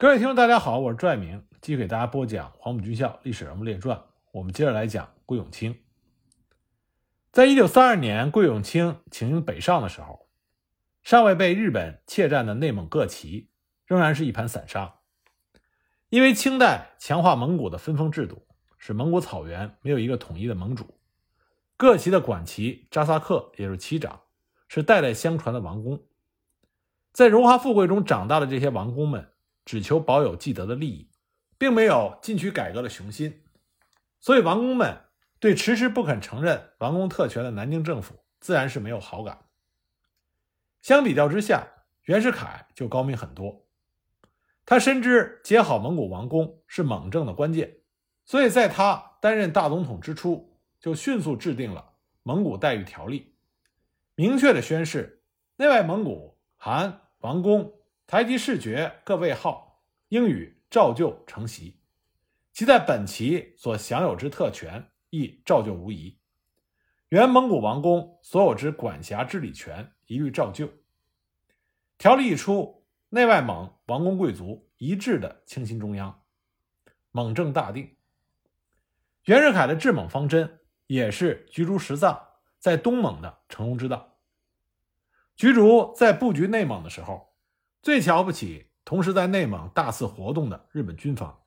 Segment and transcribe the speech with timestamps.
[0.00, 3.98] 各位听众，大家好，我是朱爱明，继续给大家播讲《黄埔军校历史人物列传》。
[4.30, 5.74] 我们接着来讲桂永清。
[7.32, 10.28] 在一九三二年，桂永清请缨北上的时候，
[11.02, 13.50] 尚未被日本怯战的内蒙各旗
[13.86, 15.00] 仍然是一盘散沙。
[16.10, 18.46] 因为清代强化蒙古的分封制度，
[18.76, 20.94] 使蒙古草原没有一个统一的盟主，
[21.76, 24.20] 各旗的管旗扎萨克也就是旗长，
[24.68, 26.00] 是代代相传的王公。
[27.10, 29.32] 在荣华富贵中长大的这些王公们。
[29.68, 31.10] 只求保有既得的利益，
[31.58, 33.44] 并没有进取改革的雄心，
[34.18, 34.98] 所以王公们
[35.38, 39.44] 对迟迟不肯承认王公特权的南京政府自然是没有好感。
[40.80, 41.66] 相比较之下，
[42.04, 43.66] 袁世凯就高明很多。
[44.64, 47.80] 他深知结好蒙古王公是蒙政的关键，
[48.24, 51.92] 所以在他担任大总统之初，就迅速制定了
[52.22, 53.34] 蒙古待遇条例，
[54.14, 55.22] 明确的宣示
[55.56, 57.74] 内外蒙古含王公。
[58.10, 59.67] 台籍士爵各位号
[60.08, 61.80] 应予照旧承袭，
[62.52, 66.18] 其在本旗所享有之特权亦照旧无疑。
[67.08, 70.70] 原蒙古王公所有之管辖治理权一律照旧。
[71.96, 76.22] 条例一出，内外蒙王公贵族一致的倾心中央，
[77.10, 77.96] 蒙政大定。
[79.24, 82.28] 袁世凯的治蒙方针也是菊竹实藏
[82.58, 84.18] 在东蒙的成功之道。
[85.36, 87.28] 菊竹在布局内蒙的时候。
[87.80, 91.42] 最瞧不起同时在内蒙大肆活动的日本军方。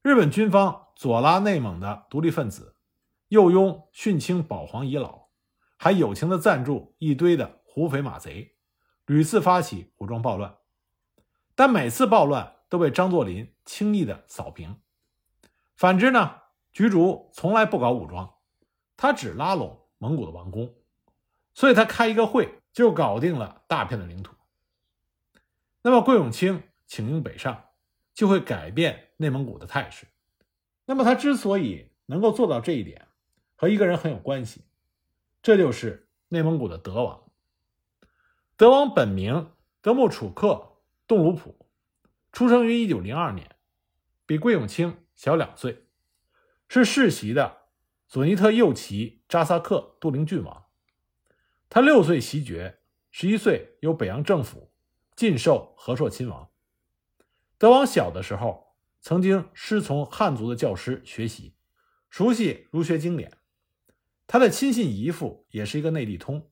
[0.00, 2.76] 日本军方左拉内蒙的独立分子，
[3.26, 5.22] 右拥殉清保皇遗老，
[5.76, 8.54] 还友情的赞助一堆的胡匪马贼，
[9.06, 10.54] 屡次发起武装暴乱，
[11.56, 14.76] 但每次暴乱都被张作霖轻易的扫平。
[15.74, 18.34] 反之呢，菊竹从来不搞武装，
[18.96, 20.72] 他只拉拢蒙古的王公，
[21.54, 24.35] 所以他开一个会就搞定了大片的领土。
[25.86, 27.66] 那么，桂永清请缨北上，
[28.12, 30.08] 就会改变内蒙古的态势。
[30.84, 33.06] 那么，他之所以能够做到这一点，
[33.54, 34.64] 和一个人很有关系，
[35.42, 37.30] 这就是内蒙古的德王。
[38.56, 40.72] 德王本名德穆楚克
[41.06, 41.54] 洞鲁普，
[42.32, 43.54] 出生于一九零二年，
[44.26, 45.84] 比桂永清小两岁，
[46.68, 47.58] 是世袭的
[48.08, 50.64] 佐尼特右旗扎萨克杜陵郡王。
[51.70, 52.80] 他六岁袭爵，
[53.12, 54.72] 十一岁由北洋政府。
[55.16, 56.50] 禁授和硕亲王。
[57.56, 61.54] 德王小的时候曾经师从汉族的教师学习，
[62.10, 63.32] 熟悉儒学经典。
[64.26, 66.50] 他的亲信姨父也是一个内地通，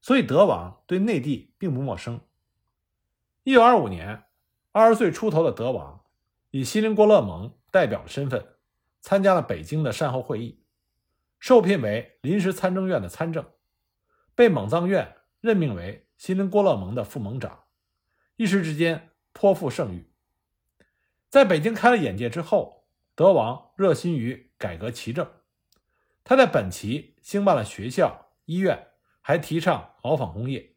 [0.00, 2.20] 所以德王对内地并不陌生。
[3.42, 4.24] 一九二五年，
[4.72, 6.02] 二十岁出头的德王
[6.50, 8.54] 以锡林郭勒盟代表的身份
[9.02, 10.62] 参加了北京的善后会议，
[11.38, 13.44] 受聘为临时参政院的参政，
[14.34, 17.64] 被蒙藏院任命为锡林郭勒盟的副盟长。
[18.40, 20.06] 一时之间颇负盛誉，
[21.28, 25.30] 在北京开了眼界之后，德王热心于改革旗政。
[26.24, 30.74] 他在本旗兴办了学校、医院，还提倡毛纺工业，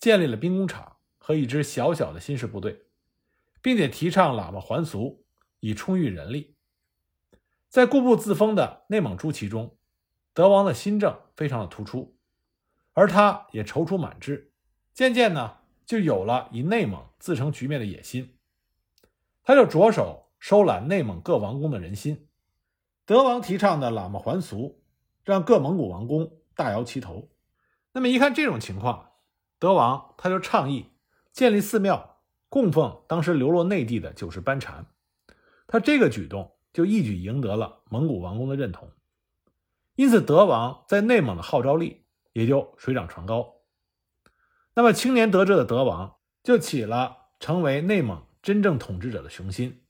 [0.00, 2.86] 建立了兵工厂和一支小小的新式部队，
[3.62, 5.24] 并且提倡喇嘛还俗，
[5.60, 6.56] 以充裕人力。
[7.68, 9.78] 在固步自封的内蒙诸旗中，
[10.32, 12.18] 德王的新政非常的突出，
[12.92, 14.52] 而他也踌躇满志，
[14.92, 15.58] 渐渐呢。
[15.86, 18.36] 就有了以内蒙自成局面的野心，
[19.42, 22.28] 他就着手收揽内蒙各王公的人心。
[23.06, 24.82] 德王提倡的喇嘛还俗，
[25.24, 27.28] 让各蒙古王公大摇其头。
[27.92, 29.12] 那么一看这种情况，
[29.58, 30.86] 德王他就倡议
[31.32, 34.86] 建立寺庙，供奉当时流落内地的九世班禅。
[35.66, 38.90] 他这个举动就一举赢得了蒙古王公的认同，
[39.96, 43.53] 因此德王在内蒙的号召力也就水涨船高。
[44.74, 49.84] 那么，青年得志的德王就起了成为内蒙真正统治者的雄心。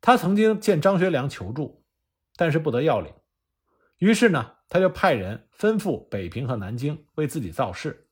[0.00, 1.84] 他曾经见张学良求助，
[2.34, 3.12] 但是不得要领。
[3.98, 8.08] 于是呢，他就派人吩咐北平和南京为自己造势，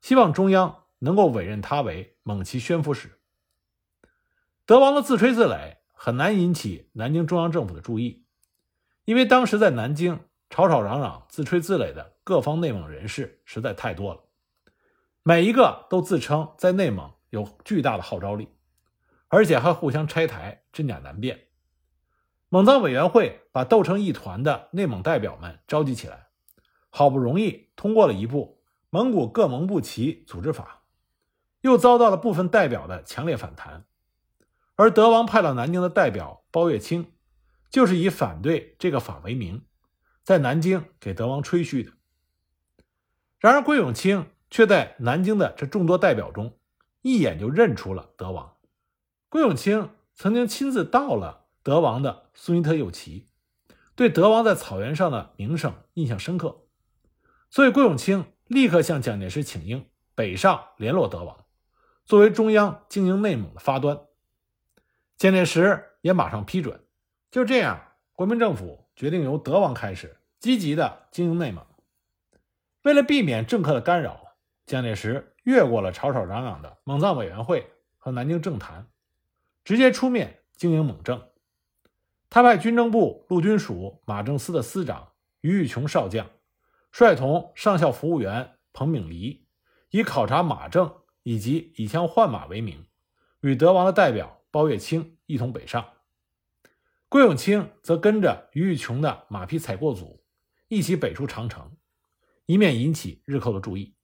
[0.00, 3.20] 希望中央能够委任他为蒙旗宣抚使。
[4.66, 8.26] 德王的自吹自擂很难引起南京中央政府的注意，
[9.04, 10.18] 因为当时在南京
[10.50, 14.23] 吵吵嚷嚷、自吹自擂的各方内蒙人士实在太多了。
[15.26, 18.50] 每一个都自称在内蒙有巨大的号召力，
[19.28, 21.46] 而且还互相拆台，真假难辨。
[22.50, 26.26] 蒙藏委员会把斗成一团的内蒙代表们召集起来，
[26.90, 28.60] 好不容易通过了一部
[28.90, 30.82] 《蒙古各盟部旗组织法》，
[31.62, 33.86] 又遭到了部分代表的强烈反弹。
[34.74, 37.14] 而德王派到南京的代表包月清，
[37.70, 39.64] 就是以反对这个法为名，
[40.22, 41.92] 在南京给德王吹嘘的。
[43.38, 44.26] 然而，桂永清。
[44.54, 46.56] 却在南京的这众多代表中，
[47.02, 48.54] 一眼就认出了德王。
[49.28, 53.26] 桂永清曾经亲自到了德王的苏尼特右旗，
[53.96, 56.68] 对德王在草原上的名声印象深刻，
[57.50, 61.46] 所以桂永清立刻向蒋介石请缨，北上联络德王，
[62.04, 64.02] 作为中央经营内蒙的发端。
[65.16, 66.80] 蒋介石也马上批准。
[67.28, 71.66] 就这样，国民政府决定由德王开始积极的经营内蒙。
[72.84, 74.20] 为了避免政客的干扰，
[74.66, 78.86] 蒋介石越过了吵吵嚷嚷的蒙藏委员会和南京政坛。
[79.64, 81.26] 直接出面经营蒙政，
[82.28, 86.30] 他派军政部陆军署马政司的司长于玉琼少将，
[86.92, 89.46] 率同上校服务员彭秉黎，
[89.88, 92.86] 以考察马政以及以枪换马为名，
[93.40, 95.82] 与德王的代表包月清一同北上。
[97.08, 100.22] 桂永清则跟着于玉琼的马匹采购组
[100.68, 101.74] 一起北出长城，
[102.44, 103.94] 以免引起日寇的注意。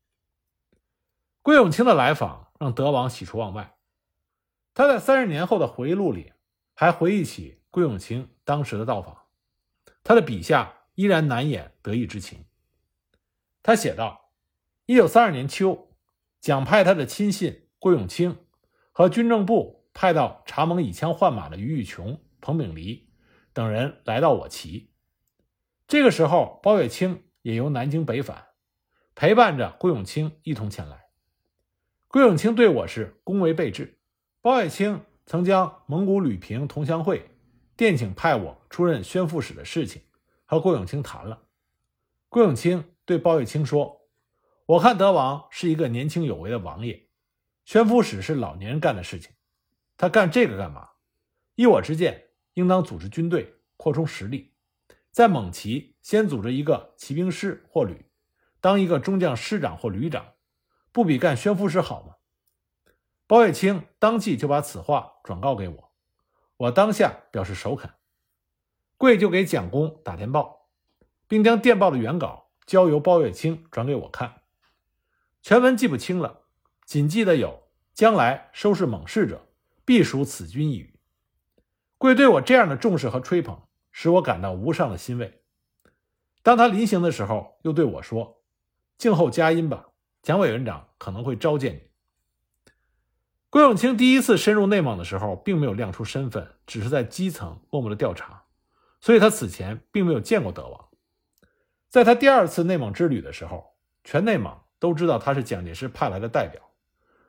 [1.43, 3.77] 桂永清的来访让德王喜出望外。
[4.75, 6.33] 他在三十年后的回忆录里，
[6.75, 9.17] 还回忆起桂永清当时的到访，
[10.05, 12.45] 他的笔下依然难掩得意之情。
[13.63, 14.33] 他写道
[14.87, 15.95] ：“一九三二年秋，
[16.41, 18.39] 蒋派他的亲信桂永清
[18.93, 23.11] 和军政部派到查蒙以枪换马的于玉琼、彭秉黎
[23.53, 24.93] 等人来到我旗。
[25.89, 28.49] 这个时候，包月清也由南京北返，
[29.15, 31.00] 陪伴着桂永清一同前来。
[32.13, 34.01] 桂永清对我是恭维备至。”
[34.43, 37.31] 包月清曾将蒙古旅平同乡会
[37.77, 40.03] 电请派我出任宣抚使的事情
[40.45, 41.43] 和郭永清谈了。
[42.29, 44.09] 郭永清对包月清说
[44.67, 47.07] ：“我看德王是一个年轻有为的王爷，
[47.65, 49.31] 宣抚使是老年人干的事情，
[49.97, 50.89] 他干这个干嘛？
[51.55, 54.51] 依我之见，应当组织军队，扩充实力，
[55.13, 58.07] 在蒙旗先组织一个骑兵师或旅，
[58.61, 60.27] 当一个中将师长或旅长，
[60.93, 62.17] 不比干宣抚使好吗？”
[63.27, 65.93] 包月清当即就把此话转告给我，
[66.57, 67.91] 我当下表示首肯。
[68.97, 70.67] 贵就给蒋公打电报，
[71.27, 74.43] 并将电报的原稿交由包月清转给我看。
[75.43, 76.41] 全文记不清了，
[76.85, 77.63] 仅记得有
[77.95, 79.47] “将来收拾猛士者，
[79.85, 80.99] 必属此君一语”。
[81.97, 85.43] 贵对我这样的重视和吹捧，使我感到无上的欣慰。
[86.43, 88.43] 当他临行的时候，又对我说
[88.99, 89.90] ：“静候佳音吧，
[90.23, 91.83] 蒋委员长可能会召见你。”
[93.51, 98.45] 桂永清第一次深入内蒙的时候，并没有亮出身份，只是在基层默默的调查，
[99.01, 100.89] 所以他此前并没有见过德王。
[101.89, 103.75] 在他第二次内蒙之旅的时候，
[104.05, 106.63] 全内蒙都知道他是蒋介石派来的代表，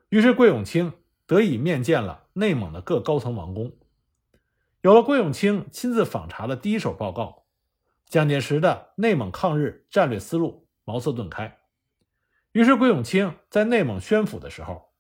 [0.10, 0.94] 于是桂永清
[1.26, 3.74] 得以面见了内蒙的各高层王公。
[4.82, 7.46] 有了桂永清亲自访查的第一手报告，
[8.06, 11.61] 蒋介石的内蒙抗日战略思路茅塞顿开。
[12.52, 14.92] 于是桂永清在内蒙宣抚的时候。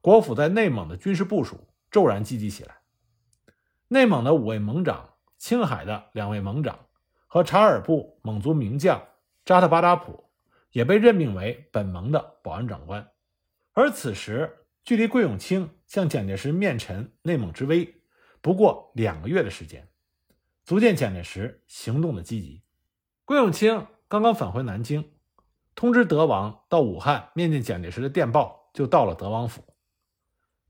[0.00, 2.78] 国府在内蒙的军事部署骤然积极起来，
[3.88, 6.86] 内蒙的五位盟长、青海的两位盟长
[7.26, 9.04] 和察尔部蒙族名将
[9.44, 10.30] 扎特巴扎普
[10.70, 13.06] 也被任命为本盟的保安长官。
[13.74, 18.02] 而此时，距离桂永清向蒋介石面陈内蒙之危
[18.40, 19.88] 不过两个月的时间，
[20.64, 22.62] 足见蒋介石行动的积极。
[23.24, 25.10] 桂永清刚刚返回南京，
[25.78, 29.62] 通知德王到武汉面见蒋介石的电报就到了德王府。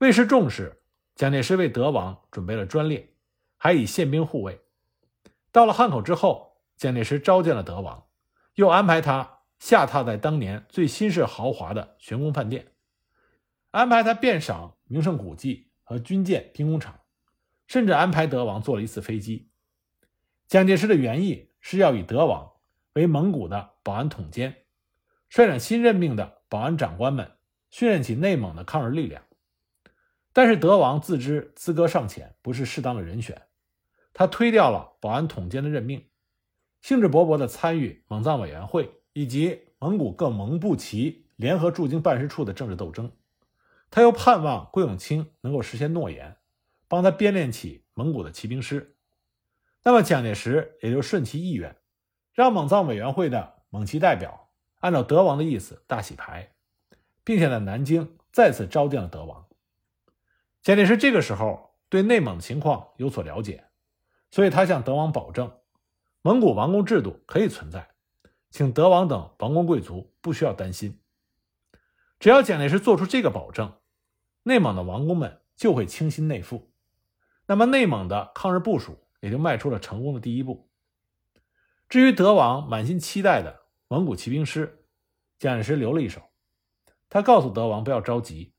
[0.00, 0.82] 为示重视，
[1.14, 3.14] 蒋介石为德王准备了专列，
[3.56, 4.60] 还以宪兵护卫。
[5.50, 8.06] 到了汉口之后，蒋介石召见了德王，
[8.56, 12.74] 又安排他下榻在当年最新式豪华的玄宫饭店，
[13.70, 17.00] 安排他遍赏名胜古迹和军舰兵工厂，
[17.66, 19.50] 甚至安排德王坐了一次飞机。
[20.46, 22.52] 蒋介石的原意是要以德王
[22.92, 24.66] 为蒙古的保安统监，
[25.28, 27.32] 率领新任命的保安长官们
[27.70, 29.22] 训练起内蒙的抗日力量。
[30.32, 33.42] 但是德王自知资格尚浅，不是适当的人选，
[34.12, 36.08] 他推掉了保安统监的任命，
[36.80, 43.10] 兴致勃勃地参与蒙藏委员会以及蒙古各蒙部旗联合驻京办事处的政治斗争。
[43.90, 46.36] 他又盼望桂永清能够实现诺言，
[46.88, 48.96] 帮他编练起蒙古的骑兵师。
[49.82, 51.76] 那么蒋介石也就顺其意愿，
[52.32, 54.47] 让蒙藏委员会的蒙旗代表
[54.78, 56.54] 按照德王的意思大洗牌，
[57.24, 59.46] 并且在南京再次召见了德王。
[60.62, 63.64] 蒋介石这个时候对内蒙的情况有所了解，
[64.30, 65.52] 所以他向德王保证，
[66.22, 67.90] 蒙古王公制度可以存在，
[68.50, 71.00] 请德王等王公贵族不需要担心。
[72.18, 73.78] 只要蒋介石做出这个保证，
[74.42, 76.70] 内蒙的王公们就会倾心内附，
[77.46, 80.68] 那么内蒙的抗日部署也就迈出了成功的第一步。
[81.88, 83.57] 至于德王满心期待的
[83.88, 84.84] 蒙古骑兵师，
[85.38, 86.20] 蒋介石留了一手，
[87.08, 88.52] 他告诉德王不要着急，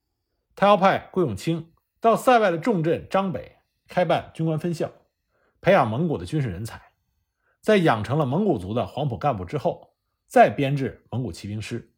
[0.55, 1.71] 他要派桂永清。
[2.01, 3.57] 到塞外的重镇张北
[3.87, 4.89] 开办军官分校，
[5.59, 6.81] 培养蒙古的军事人才。
[7.61, 9.93] 在养成了蒙古族的黄埔干部之后，
[10.27, 11.93] 再编制蒙古骑兵师。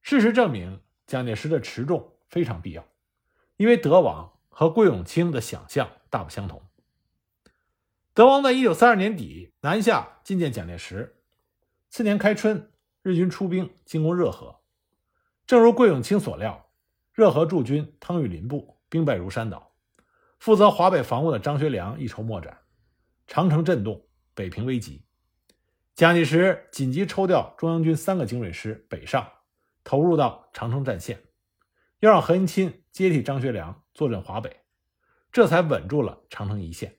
[0.00, 2.84] 事实证明，蒋介石的持重非常必要，
[3.58, 6.62] 因为德王和桂永清的想象大不相同。
[8.14, 11.20] 德王在一九三二年底南下觐见蒋介石，
[11.96, 14.60] 次年开春，日军出兵进攻热河。
[15.46, 16.68] 正如桂永清所料，
[17.14, 19.72] 热河驻军汤玉麟部兵败如山倒，
[20.38, 22.58] 负责华北防务的张学良一筹莫展，
[23.26, 24.06] 长城震动。
[24.34, 25.06] 北平危急，
[25.94, 29.26] 蒋介石紧急抽调中央军三个精锐师北上，
[29.82, 31.22] 投入到长城战线，
[32.00, 34.54] 要让何应钦接替张学良坐镇华北，
[35.32, 36.98] 这才稳住了长城一线。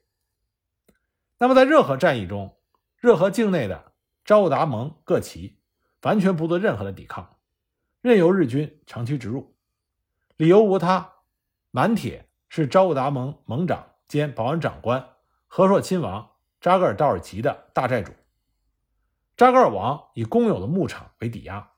[1.38, 2.58] 那么在热河战役中，
[2.96, 3.87] 热河境内的
[4.28, 5.58] 昭达盟各旗
[6.02, 7.38] 完全不做任何的抵抗，
[8.02, 9.56] 任由日军长驱直入，
[10.36, 11.14] 理由无他，
[11.70, 15.02] 满铁是昭达盟盟长兼保安长官
[15.46, 16.32] 和硕亲王。
[16.60, 18.12] 扎格尔道尔吉的大寨主
[19.34, 21.70] 扎格尔王以公有的牧场为抵押，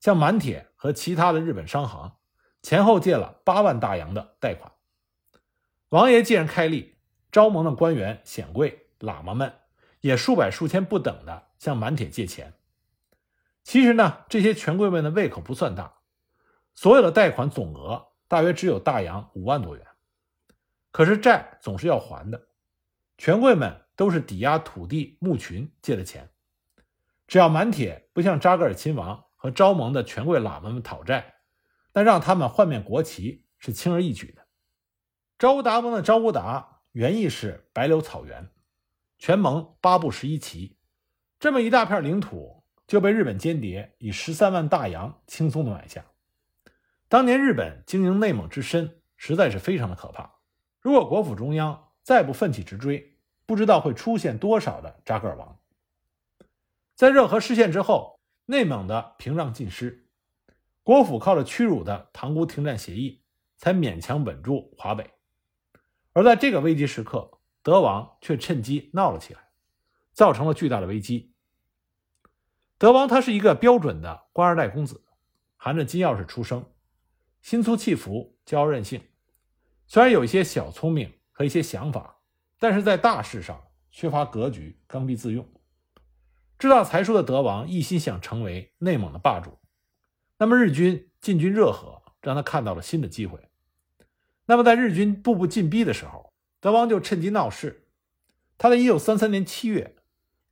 [0.00, 2.16] 向满铁和其他的日本商行
[2.60, 4.72] 前后借了八万大洋的贷款。
[5.90, 6.96] 王爷既然开立，
[7.30, 9.54] 招盟的官员、显贵、喇嘛们
[10.00, 12.52] 也数百数千不等的向满铁借钱。
[13.62, 15.94] 其实呢，这些权贵们的胃口不算大，
[16.74, 19.86] 所有的贷款总额大约只有大洋五万多元。
[20.90, 22.48] 可是债总是要还的，
[23.16, 23.80] 权贵们。
[23.96, 26.28] 都是抵押土地牧群借的钱，
[27.28, 31.36] 只要满铁不向扎格尔亲王和昭盟的权贵喇嘛们讨债，
[31.92, 34.48] 那让他们换面国旗是轻而易举的。
[35.38, 38.50] 昭乌达盟的昭乌达原意是白柳草原，
[39.16, 40.73] 全盟八部十一旗，
[41.44, 46.06] 这么一大片领土就被日本间谍以十三万大洋轻松的买下。
[47.06, 50.36] 当年日本经营内蒙之深，实在是非常的可怕。
[50.80, 55.60] 如果国府中央再不奋起直追，不知道会出现多少的扎格尔王。
[56.94, 60.08] 在热河失陷之后，内蒙的屏障尽失，
[60.82, 63.22] 国府靠着屈辱的塘沽停战协议，
[63.58, 65.10] 才勉强稳住华北。
[66.14, 67.32] 而在这个危机时刻，
[67.62, 69.40] 德王却趁机闹了起来，
[70.14, 71.32] 造成了巨大的危机。
[72.84, 75.02] 德王他是一个标准的官二代公子，
[75.56, 76.66] 含着金钥匙出生，
[77.40, 79.00] 心粗气浮，骄傲任性，
[79.86, 82.20] 虽然有一些小聪明和一些想法。
[82.58, 83.58] 但是在大事上
[83.90, 85.50] 缺乏格局，刚愎自用。
[86.58, 89.58] 志大才疏的德王一心想成为内蒙的霸主。
[90.36, 93.48] 那么日军进军热河，让他看到了新的机会。
[94.44, 97.88] 那么在日军步步进逼的时候，德王就趁机闹事。
[98.58, 99.96] 他在1933年7月，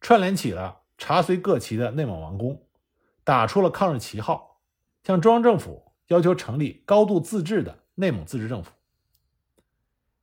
[0.00, 2.64] 串联起了查绥各旗的内蒙王公，
[3.24, 4.60] 打出了抗日旗号，
[5.02, 8.70] 向中央政府要求成立高度自治的内蒙自治政府。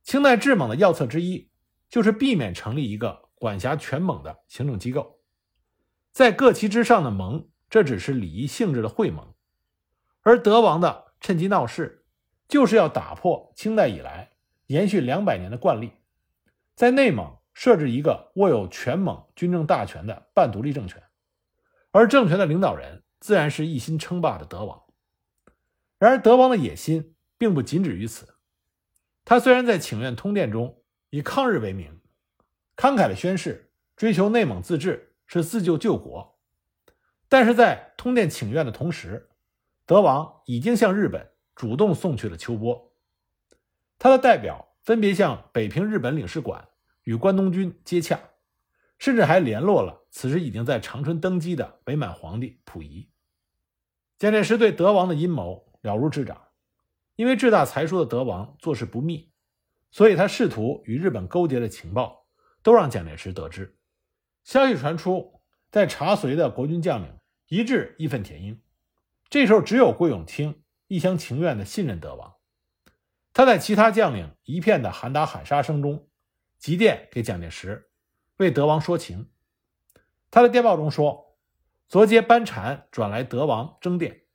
[0.02, 1.50] 清代治蒙的要策之一。
[1.90, 5.18] 就是避免成立一个管辖全蒙的行政机构，
[6.12, 9.34] 在各旗之上的盟，这只是礼仪性质的会盟，
[10.22, 12.04] 而德王的趁机闹事，
[12.46, 14.30] 就是要打破清代以来
[14.68, 15.90] 延续两百年的惯例，
[16.76, 21.02] 在内蒙设置一个握有全蒙军政大权的半独立政权，
[21.90, 24.82] 而政权的领导人自然是一心称霸的德王。
[25.98, 28.36] 然而，德王的野心并不仅止于此，
[29.24, 30.76] 他虽然在请愿通电中。
[31.12, 32.00] 以抗日为名，
[32.76, 36.38] 慷慨的宣誓追求内蒙自治是自救救国，
[37.28, 39.28] 但是在通电请愿的同时，
[39.86, 42.92] 德王已经向日本主动送去了秋波，
[43.98, 46.68] 他的代表分别向北平日本领事馆
[47.04, 48.20] 与关东军接洽，
[48.98, 53.10] 甚至还联络了此时已经在长春登基的伪满皇帝溥仪。
[54.18, 56.48] 蒋介石对德王的阴谋了如指掌，
[57.16, 59.32] 因为志大才疏的德王做事不密。
[59.90, 62.26] 所以，他试图与日本勾结的情报
[62.62, 63.76] 都让蒋介石得知。
[64.44, 65.40] 消息传出，
[65.70, 68.60] 在查绥的国军将领一致义愤填膺。
[69.28, 72.34] 这时候，只有桂永清一厢情愿地信任德王。
[73.32, 76.08] 他在其他将领一片的喊打喊杀声中，
[76.60, 77.90] 急电给蒋介石，
[78.36, 79.30] 为德王说情。
[80.30, 81.36] 他的电报中说
[81.88, 84.26] ：“昨接班禅转来德王征电，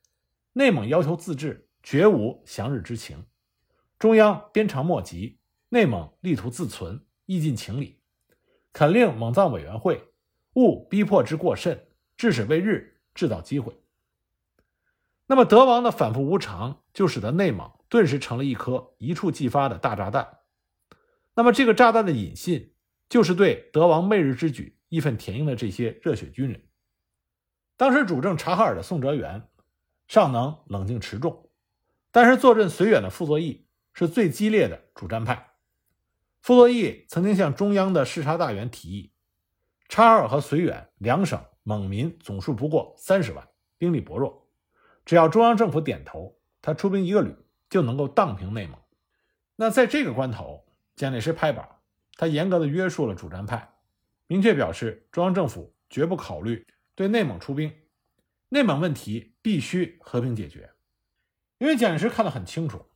[0.52, 3.24] 内蒙要求自治，绝无降日之情。
[3.98, 8.00] 中央鞭长莫及。”内蒙力图自存，意尽情理，
[8.72, 10.12] 肯令蒙藏委员会
[10.54, 13.76] 勿逼迫之过甚，致使为日制造机会。
[15.26, 20.38] 那么德王的反复无常，就使得内蒙顿时成了一颗一触即发的大炸弹。
[21.36, 22.74] 那么这个炸弹的引信，
[23.08, 26.64] 就是对德王媚日之举义愤填膺的这些热血军人。
[27.76, 29.48] 当时主政察哈尔的宋哲元
[30.08, 31.48] 尚能冷静持重，
[32.10, 33.62] 但是坐镇绥远的傅作义。
[33.98, 35.54] 是最激烈的主战派。
[36.42, 39.10] 傅作义曾经向中央的视察大员提议，
[39.88, 44.46] 察哈尔和绥远两省蒙民总数不过三十万，兵力薄弱，
[45.06, 47.34] 只要中央政府点头，他出兵一个旅
[47.70, 48.78] 就能够荡平内蒙。
[49.56, 50.65] 那在这个关头，
[50.96, 51.68] 蒋介石拍板，
[52.16, 53.70] 他严格的约束了主战派，
[54.26, 57.70] 明确表示中央政府绝不考虑对内蒙出兵，
[58.48, 60.72] 内蒙问题必须和平解决。
[61.58, 62.86] 因为蒋介石看得很清楚，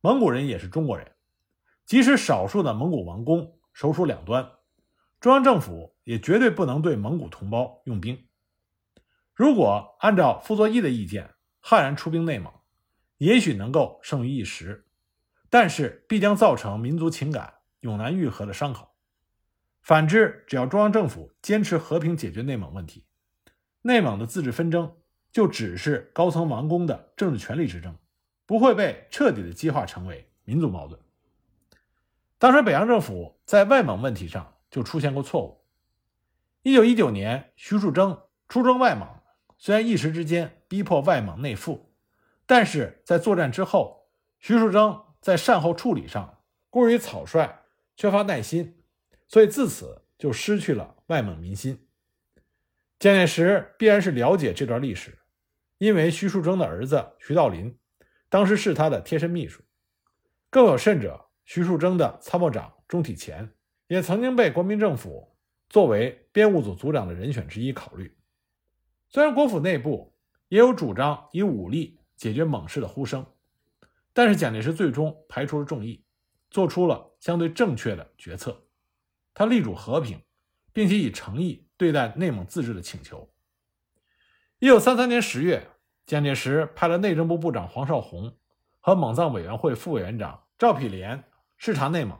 [0.00, 1.14] 蒙古人也是中国人，
[1.84, 4.50] 即使少数的蒙古王公首鼠两端，
[5.20, 8.26] 中央政府也绝对不能对蒙古同胞用兵。
[9.34, 12.50] 如果按照傅作义的意见，悍然出兵内蒙，
[13.18, 14.85] 也许能够胜于一时。
[15.58, 18.90] 但是必将造成民族情感永难愈合的伤口。
[19.80, 23.06] 反之，只要中央政府坚持和平解决内蒙问题，
[23.80, 24.94] 内蒙的自治纷争
[25.32, 27.96] 就只是高层王公的政治权力之争，
[28.44, 31.00] 不会被彻底的激化成为民族矛盾。
[32.36, 35.64] 当时北洋政府在外蒙问题上就出现过错误。
[36.64, 39.08] 一九一九年，徐树铮出征外蒙，
[39.56, 41.94] 虽然一时之间逼迫外蒙内附，
[42.44, 45.05] 但是在作战之后，徐树铮。
[45.26, 46.38] 在善后处理上
[46.70, 47.64] 过于草率，
[47.96, 48.80] 缺乏耐心，
[49.26, 51.88] 所以自此就失去了外蒙民心。
[53.00, 55.18] 蒋介石必然是了解这段历史，
[55.78, 57.76] 因为徐树铮的儿子徐道林
[58.28, 59.64] 当时是他的贴身秘书，
[60.48, 63.52] 更有甚者，徐树铮的参谋长钟体乾
[63.88, 65.36] 也曾经被国民政府
[65.68, 68.16] 作为编务组组长的人选之一考虑。
[69.08, 70.14] 虽然国府内部
[70.46, 73.26] 也有主张以武力解决蒙事的呼声。
[74.16, 76.02] 但是蒋介石最终排除了众议，
[76.48, 78.64] 做出了相对正确的决策。
[79.34, 80.18] 他力主和平，
[80.72, 83.30] 并且以诚意对待内蒙自治的请求。
[84.58, 85.68] 一九三三年十月，
[86.06, 88.32] 蒋介石派了内政部部长黄绍竑
[88.80, 91.22] 和蒙藏委员会副委员长赵丕廉
[91.58, 92.18] 视察内蒙，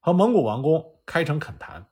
[0.00, 1.86] 和蒙古王公开诚恳谈。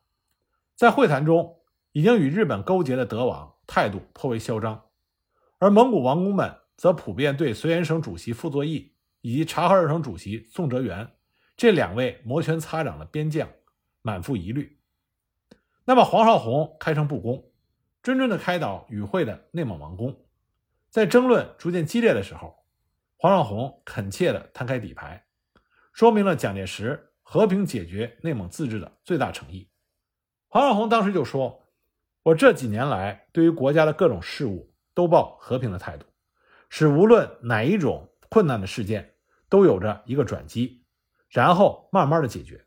[0.75, 1.61] 在会谈中，
[1.93, 4.83] 已经与日本勾结的德王态度颇为嚣张，
[5.59, 8.92] 而蒙古王公们则普遍对绥远省主席傅作义。
[9.23, 11.11] 以及察哈尔省主席宋哲元
[11.57, 13.49] 这两位摩拳擦掌的边将
[14.03, 14.79] 满腹疑虑。
[15.85, 17.51] 那么黄绍竑开诚布公，
[18.03, 20.27] 谆谆的开导与会的内蒙王公，
[20.91, 22.65] 在争论逐渐激烈的时候，
[23.17, 25.25] 黄绍竑恳切地摊开底牌，
[25.93, 29.69] 说明了蒋介石和平解决内蒙自治的最大诚意。
[30.49, 31.63] 黄绍竑当时就说
[32.25, 36.07] ：“我这几年来对于国家的各种事务都抱和平的态度，
[36.69, 39.09] 使无论哪一种困难的事件。”
[39.53, 40.83] 都有着一个转机，
[41.29, 42.65] 然后慢慢的解决。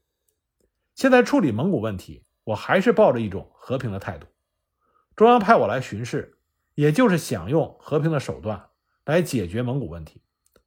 [0.94, 4.28] 现在处理蒙古问题，我还是抱着一种和平的态度。
[5.16, 6.38] 中央派我来巡视，
[6.76, 8.70] 也就是想用和平的手段
[9.04, 10.22] 来解决蒙古问题，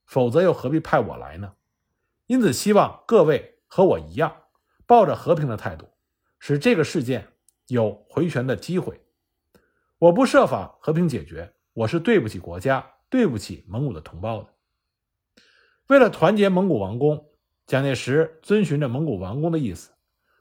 [0.06, 1.54] 否则又何必派我来呢？
[2.26, 4.34] 因此，希望各位和我一样，
[4.88, 5.88] 抱着和平的态度，
[6.40, 7.28] 使这个事件
[7.68, 9.00] 有回旋的机会。
[9.98, 14.48] 我不设法和平解决，我是对不起国家，对不起蒙古的同胞的。
[15.88, 17.30] 为了团结蒙古王公，
[17.66, 19.92] 蒋介石遵循着蒙古王公的意思，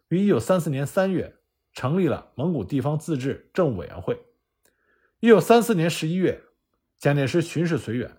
[0.09, 1.37] 于1934年3月
[1.71, 4.21] 成立了蒙古地方自治政务委员会。
[5.21, 6.43] 1934年11月，
[6.97, 8.17] 蒋介石巡视绥远，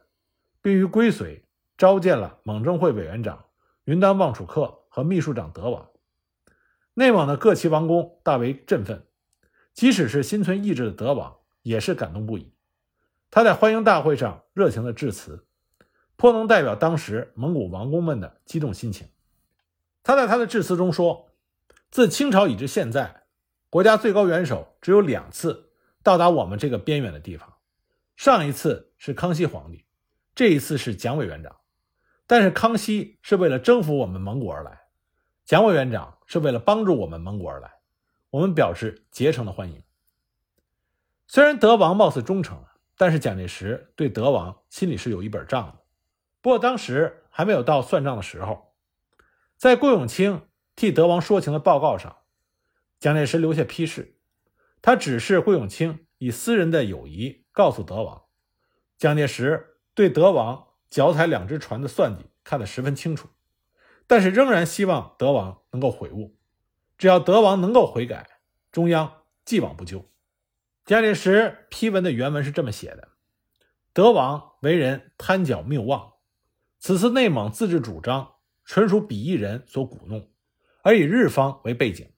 [0.62, 1.42] 并于归绥
[1.76, 3.44] 召见了蒙政会委员长
[3.84, 5.86] 云丹旺楚克和秘书长德王。
[6.94, 9.06] 内蒙的各旗王公大为振奋，
[9.74, 12.54] 即使是心存意志的德王也是感动不已。
[13.30, 15.44] 他在欢迎大会上热情的致辞。
[16.18, 19.09] 颇能代表当时蒙古王公们的激动心情。
[20.02, 21.31] 他在他的致辞中说
[21.92, 23.22] ：“自清朝以至现在，
[23.70, 25.70] 国家最高元首只有两次
[26.02, 27.54] 到达我们这个边远的地方。
[28.16, 29.85] 上一次是康熙皇帝，
[30.35, 31.54] 这一次是蒋委员长。
[32.26, 34.81] 但是康熙是为了征服我们蒙古而来，
[35.44, 37.74] 蒋委员长是为了帮助我们蒙古而来。
[38.31, 39.85] 我们表示竭诚的欢迎。
[41.28, 42.64] 虽然德王貌似忠诚，
[42.96, 45.78] 但是蒋介石对德王心里是有一本账的。”
[46.40, 48.74] 不过当时还没有到算账的时候，
[49.57, 52.18] 在顾永清替德王说情的报告上，
[53.01, 54.16] 蒋介石留下批示，
[54.81, 58.22] 他指示顾永清以私人的友谊告诉德王，
[58.96, 63.29] 蒋介石对德王脚踩两只船的算计看得十分清楚，
[64.07, 66.37] 但是仍然希望德王能够悔悟，
[66.96, 70.09] 只要德王能够悔改，中央既往不咎。
[70.85, 73.09] 蒋介石批文的原文是这么写的：
[73.92, 76.12] 德王为人贪狡谬妄。
[76.78, 80.30] 此次内蒙自治主张纯属彼一人所鼓弄，
[80.82, 82.08] 而以日方为背景。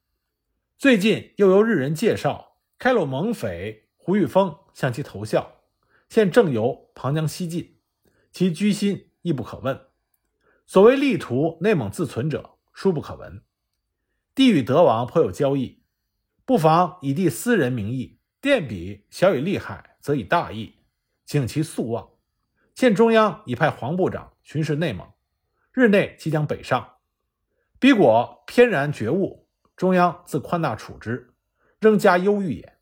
[0.77, 5.63] 最近又由日人介绍，开鲁蒙匪胡玉峰向其投效，
[6.09, 7.79] 现正由旁江西进，
[8.33, 9.81] 其居心亦不可问。
[10.67, 13.43] 所谓力图内蒙自存者，殊不可闻。
[14.35, 15.83] 帝与德王颇有交易，
[16.45, 20.77] 不妨以帝私人名义电笔，小以利害，则以大义，
[21.25, 22.11] 请其速望。
[22.75, 25.07] 现中央已派黄部长巡视内蒙，
[25.73, 26.97] 日内即将北上。
[27.79, 31.35] 逼果偏然觉悟，中央自宽大处之，
[31.79, 32.77] 仍加忧郁也。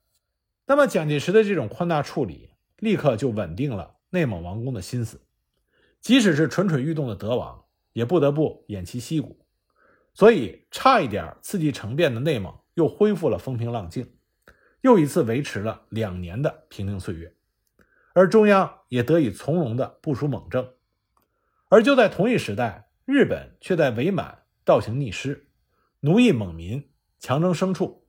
[0.66, 5.20] 那么蒋介石的这种宽大处理，立刻就稳定了内蒙王公的心思，
[6.00, 9.44] 即使是蠢蠢欲动的德王，也不得不偃旗息鼓。
[10.14, 14.14] 所以，差一点刺激成变的内蒙又恢复了风平浪静，
[14.80, 17.32] 又一次维持了两年的平静岁月，
[18.18, 20.68] 而中央也得以从容地部署猛政。
[21.68, 25.46] 而就在同一时代，日本却在伪满倒行逆施，
[26.00, 28.08] 奴役蒙民，强征牲畜，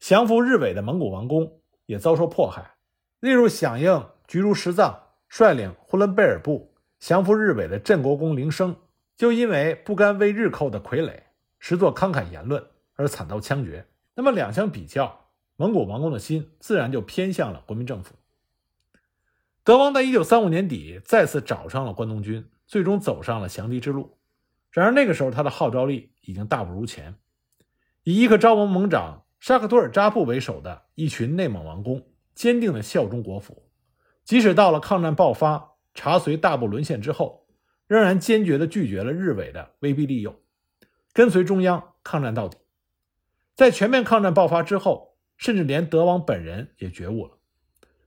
[0.00, 1.60] 降服日伪的蒙古王公。
[1.86, 2.76] 也遭受迫害，
[3.20, 8.74] 例如响应菊如石藏率领呼伦贝尔部降服日伪的镇国公林升，
[9.18, 11.24] 就因为不甘为日寇的傀儡，
[11.58, 13.86] 实作慷慨言论而惨遭枪决。
[14.14, 18.14] 那么两相比较，蒙古王公的心自然就偏向了国民政府。
[19.64, 24.18] 德王在一九三五年底再次找上了关东军，最终走上了降敌之路。
[24.70, 27.14] 然而那个时候他的号召力已经大不如前，
[28.02, 29.22] 以伊克昭盟盟长。
[29.40, 33.68] 沙克图尔扎布为首的一群内蒙王公坚定地效忠国府，
[34.24, 37.46] 即使到了抗战爆发、查随大部沦陷之后，
[37.86, 40.40] 仍然坚决地拒绝了日伪的威逼利诱，
[41.12, 42.56] 跟随中央抗战到底。
[43.54, 47.36] 在全面抗战爆发之后，甚至连德王本人也觉悟了，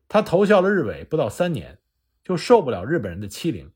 [0.07, 1.79] 他投效了日伪不到三年，
[2.23, 3.71] 就受不了日本人的欺凌，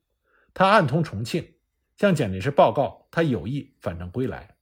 [0.54, 1.54] 他暗通重庆，
[1.98, 4.56] 向蒋介石报告他有意反正归来。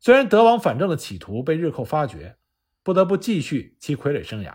[0.00, 2.36] 虽然德王反正的企图被日寇发觉，
[2.82, 4.52] 不得不继续其傀儡生涯，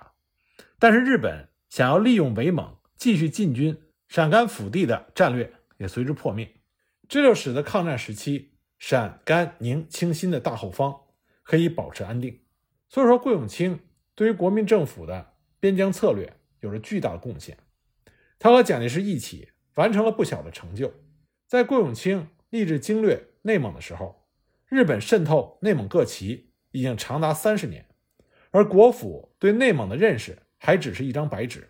[0.77, 6.59] 但是日本想要利用伪蒙继续进军陕甘腹地的战略也随之破灭，
[7.07, 10.93] 这就使得抗战时期陕甘宁清新的大后方
[11.43, 12.41] 可以保持安定。
[12.89, 13.79] 所以说，桂永清
[14.15, 17.57] 对于国民政府的边疆策略有着巨大的贡献，
[18.39, 20.93] 他和蒋介石一起完成了不小的成就。
[21.47, 24.23] 在桂永清立志经略内蒙的时候。
[24.69, 27.87] 日本渗透内蒙各旗已经长达三十年，
[28.51, 31.69] 而国府对内蒙的认识还只是一张白纸。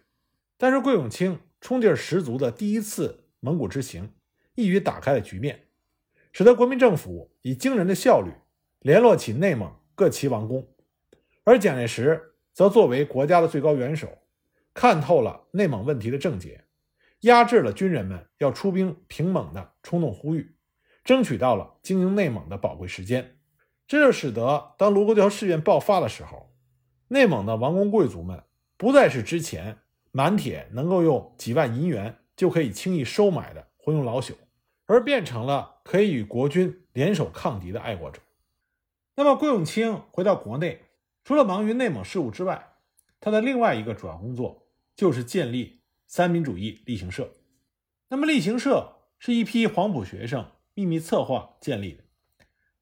[0.57, 4.15] 但是桂永清冲劲十足的第一次蒙古之行，
[4.55, 5.67] 一举打开了局面，
[6.31, 8.31] 使得国民政府以惊人的效率
[8.79, 10.67] 联络起内蒙各旗王公，
[11.43, 12.26] 而蒋介石
[12.57, 14.17] 则作为国家的最高元首，
[14.73, 16.63] 看透了内蒙问题的症结，
[17.19, 20.55] 压制了军人们要出兵平蒙的冲动呼吁。
[21.03, 23.37] 争取到了经营内蒙的宝贵时间，
[23.87, 26.51] 这就使得当卢沟桥事变爆发的时候，
[27.09, 28.41] 内蒙的王公贵族们
[28.75, 29.77] 不再是之前
[30.11, 34.33] 满铁能够用几万银元就可以轻易收买的昏庸老朽，
[34.87, 38.19] 而变成了可以与国军联手抗敌的爱国者。
[39.15, 40.81] 那么，桂永清回到国内，
[41.27, 42.69] 除了忙于内蒙事务之外，
[43.19, 47.29] 他的另外一个主要工作就是建立三民主义力行社。
[48.07, 50.49] 那么，力行社是一批黄埔学生。
[50.73, 52.03] 秘密策划建立的，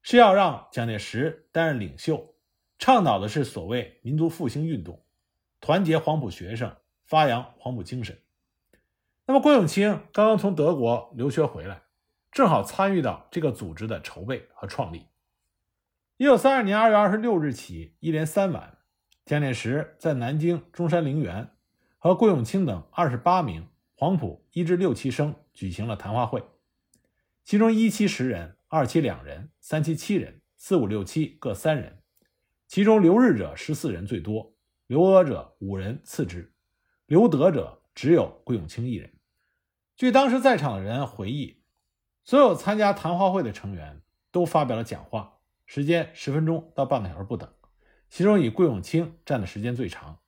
[0.04, 2.36] 是要让蒋介石担任领袖，
[2.78, 5.04] 倡导的是所谓民族复兴运动，
[5.60, 8.20] 团结黄埔学生，发扬黄埔精神。
[9.26, 11.82] 那么，郭永清刚刚从德国留学回来，
[12.32, 15.08] 正好参与到这个组织的筹备和创立。
[16.17, 18.78] 一九三二年二月二十六日起，一连三晚，
[19.25, 21.49] 蒋介石在南京中山陵园
[21.97, 26.41] 和郭永清等二十八名黄埔一至六期生举行了谈话会。
[27.43, 32.01] 其中一期十人，二期两人，三期七人，四五六七各三人。
[32.65, 34.56] 其中留日者十四人最多，
[34.88, 36.54] 留俄者五人次之，
[37.08, 39.12] 留德者只有桂永清一人。
[39.97, 41.62] 据当时在场的人回忆，
[42.23, 44.01] 所有参加谈话会的成员
[44.32, 45.35] 都发表了讲话，
[45.65, 47.51] 时间十分钟到半个小时不等，
[48.10, 50.19] 其中以桂永清占的时间最长。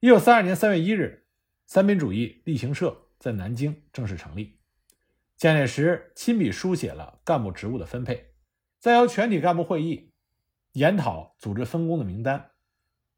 [0.00, 1.26] 一九三二年三月一日，
[1.66, 4.58] 三民主义力行社在南京正式成立。
[5.36, 8.32] 蒋介石亲笔书写了干部职务的分配，
[8.78, 10.12] 再由全体干部会议
[10.72, 12.50] 研讨组织分工的名单。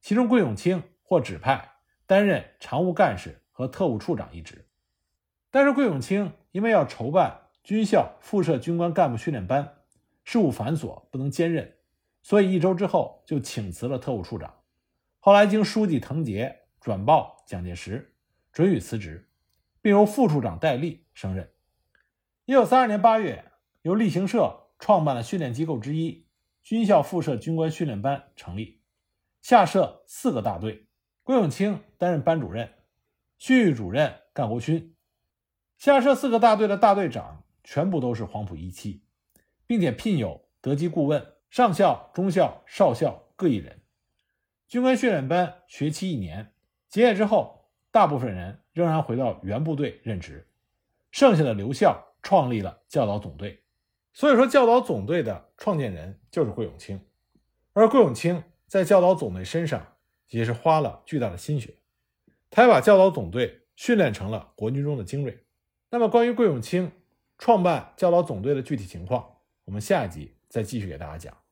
[0.01, 1.73] 其中，桂永清获指派
[2.07, 4.67] 担任常务干事和特务处长一职。
[5.51, 9.84] 但是，桂永清因为要筹办军校附设军官干部训练班，
[10.25, 11.77] 事务繁琐，不能兼任，
[12.23, 14.55] 所以一周之后就请辞了特务处长。
[15.21, 18.15] 后来，经书记滕杰转报蒋介石，
[18.53, 19.31] 准予辞职，
[19.81, 21.51] 并由副处长戴笠升任。
[22.47, 26.27] 一九三二年八月，由力行社创办的训练机构之一——
[26.63, 28.83] 军校附设军官训练班成立，
[29.41, 30.89] 下设四个大队，
[31.23, 32.73] 郭永清担任班主任，
[33.39, 34.95] 训育主任干国勋。
[35.77, 39.04] 下设四个大队的大队长全部都是黄埔一期，
[39.67, 43.81] 并且聘有德籍顾问，上校、中校、少校各一人。
[44.67, 46.53] 军官训练班学期一年，
[46.89, 50.49] 结业之后，大部分人仍然回到原部队任职，
[51.11, 53.63] 剩下的留校创立了教导总队。
[54.13, 57.01] 所以说，教导总队的创建人就是桂永清，
[57.73, 59.97] 而桂永清在教导总队身上
[60.29, 61.77] 也是花了巨大的心血，
[62.51, 65.45] 他也把教导总队训练成了国军中的精锐。
[65.91, 66.91] 那么，关于桂永清
[67.39, 69.34] 创办教导总队的具体情况，
[69.65, 71.44] 我们下一集再继续给大家讲。